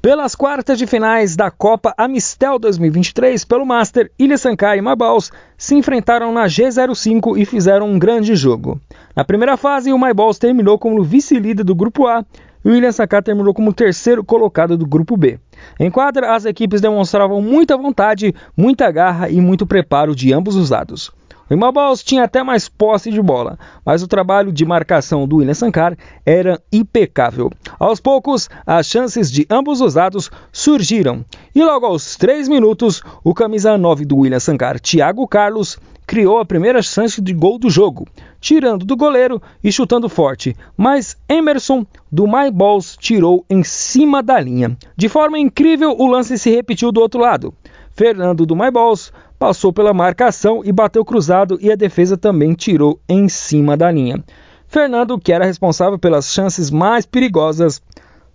[0.00, 5.74] Pelas quartas de finais da Copa Amistel 2023 pelo Master, Ilha Sankar e Myballs se
[5.74, 8.80] enfrentaram na G05 e fizeram um grande jogo.
[9.16, 12.24] Na primeira fase, o Myballs terminou como vice-líder do grupo A
[12.64, 15.40] e o Ilha Sankar terminou como terceiro colocado do grupo B.
[15.80, 20.70] Em quadra, as equipes demonstravam muita vontade, muita garra e muito preparo de ambos os
[20.70, 21.10] lados.
[21.50, 25.54] O Imaballs tinha até mais posse de bola, mas o trabalho de marcação do William
[25.54, 27.50] Sankar era impecável.
[27.78, 31.24] Aos poucos, as chances de ambos os lados surgiram,
[31.54, 36.44] e logo aos 3 minutos, o camisa 9 do William Sankar, Thiago Carlos, criou a
[36.44, 38.06] primeira chance de gol do jogo,
[38.40, 44.40] tirando do goleiro e chutando forte, mas Emerson do My Balls tirou em cima da
[44.40, 44.76] linha.
[44.96, 47.54] De forma incrível, o lance se repetiu do outro lado.
[47.98, 53.28] Fernando do Balls passou pela marcação e bateu cruzado e a defesa também tirou em
[53.28, 54.22] cima da linha.
[54.68, 57.82] Fernando, que era responsável pelas chances mais perigosas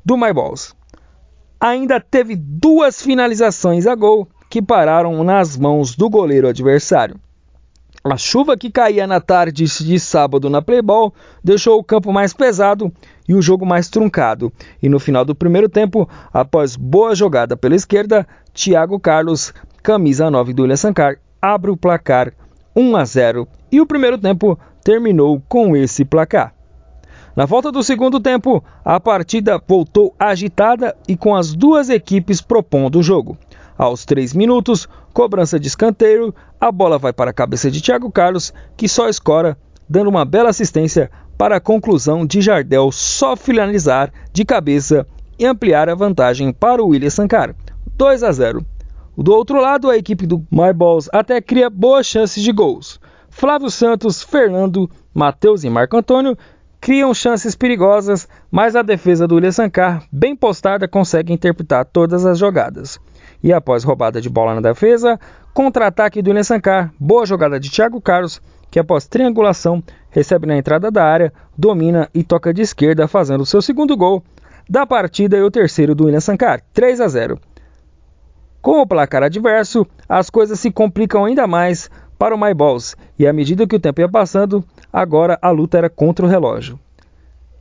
[0.03, 0.75] do Balls.
[1.61, 7.15] Ainda teve duas finalizações a gol que pararam nas mãos do goleiro adversário.
[8.05, 12.91] A chuva que caía na tarde de sábado na Playball deixou o campo mais pesado
[13.29, 14.51] e o jogo mais truncado.
[14.81, 20.51] E no final do primeiro tempo, após boa jogada pela esquerda, Thiago Carlos, camisa 9
[20.51, 22.33] do Ilha Sankar, abre o placar
[22.75, 26.53] 1 a 0 e o primeiro tempo terminou com esse placar.
[27.33, 32.99] Na volta do segundo tempo, a partida voltou agitada e com as duas equipes propondo
[32.99, 33.37] o jogo.
[33.77, 38.53] Aos 3 minutos, cobrança de escanteio, a bola vai para a cabeça de Thiago Carlos,
[38.77, 39.57] que só escora,
[39.89, 45.07] dando uma bela assistência para a conclusão de Jardel só finalizar de cabeça
[45.37, 47.55] e ampliar a vantagem para o William Sankar,
[47.97, 48.65] 2 a 0.
[49.17, 52.99] Do outro lado, a equipe do My Balls até cria boas chances de gols.
[53.29, 56.37] Flávio Santos, Fernando, Matheus e Marco Antônio
[56.79, 62.37] criam chances perigosas, mas a defesa do William Sankar, bem postada, consegue interpretar todas as
[62.37, 62.99] jogadas.
[63.43, 65.19] E após roubada de bola na defesa,
[65.53, 68.41] contra-ataque do Sankar, boa jogada de Thiago Carlos,
[68.71, 73.45] que após triangulação recebe na entrada da área, domina e toca de esquerda, fazendo o
[73.45, 74.23] seu segundo gol
[74.69, 77.39] da partida e o terceiro do William Sankar, 3 a 0.
[78.61, 83.27] Com o placar adverso, as coisas se complicam ainda mais para o My Balls, e
[83.27, 86.79] à medida que o tempo ia passando, agora a luta era contra o relógio.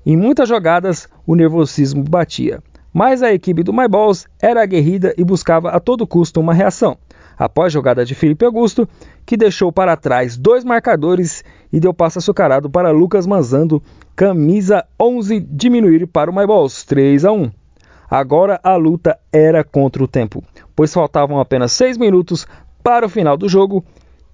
[0.07, 2.63] Em muitas jogadas, o nervosismo batia.
[2.93, 6.97] Mas a equipe do My Balls era aguerrida e buscava a todo custo uma reação.
[7.39, 8.87] Após jogada de Felipe Augusto,
[9.25, 11.43] que deixou para trás dois marcadores
[11.73, 13.83] e deu passo açucarado para Lucas Manzando,
[14.15, 17.51] camisa 11 diminuir para o My Balls, 3 a 1.
[18.11, 20.45] Agora a luta era contra o tempo,
[20.77, 22.47] pois faltavam apenas 6 minutos
[22.83, 23.83] para o final do jogo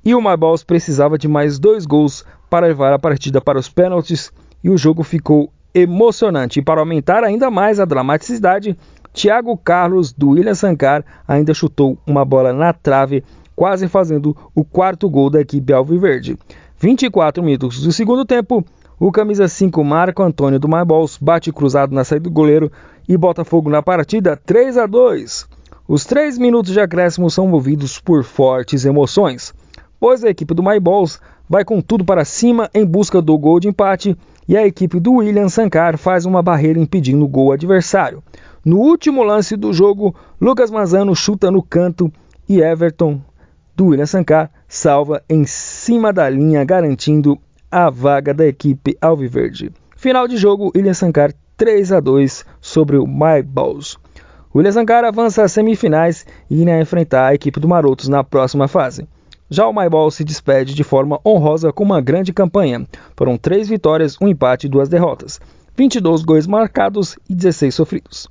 [0.04, 3.68] e o My Balls precisava de mais dois gols para levar a partida para os
[3.68, 4.32] pênaltis
[4.64, 6.60] e o jogo ficou emocionante.
[6.60, 8.76] E para aumentar ainda mais a dramaticidade,
[9.12, 13.24] Thiago Carlos do William Sankar ainda chutou uma bola na trave,
[13.56, 16.38] quase fazendo o quarto gol da equipe alviverde.
[16.78, 18.64] 24 minutos do segundo tempo,
[18.98, 22.70] o camisa 5 Marco Antônio do Marbols bate cruzado na saída do goleiro
[23.08, 25.48] e bota fogo na partida 3 a 2.
[25.88, 29.54] Os três minutos de acréscimo são movidos por fortes emoções,
[30.00, 33.58] pois a equipe do My Balls vai com tudo para cima em busca do gol
[33.58, 34.16] de empate
[34.46, 38.22] e a equipe do William Sankar faz uma barreira impedindo o gol adversário.
[38.64, 42.12] No último lance do jogo, Lucas Mazano chuta no canto
[42.48, 43.20] e Everton
[43.76, 47.38] do William Sankar salva em cima da linha, garantindo
[47.70, 49.70] a vaga da equipe alviverde.
[49.96, 53.98] Final de jogo, William Sankar 3 a 2 sobre o My Balls.
[54.54, 59.06] William Sankar avança às semifinais e irá enfrentar a equipe do Marotos na próxima fase.
[59.50, 62.86] Já o Maibol se despede de forma honrosa com uma grande campanha.
[63.16, 65.40] Foram três vitórias, um empate e duas derrotas.
[65.74, 68.28] 22 gols marcados e 16 sofridos.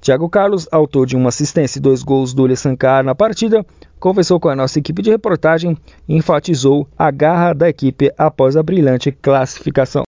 [0.00, 3.66] Thiago Carlos, autor de uma assistência e dois gols do Sankar na partida,
[3.98, 5.76] conversou com a nossa equipe de reportagem
[6.08, 10.04] e enfatizou a garra da equipe após a brilhante classificação.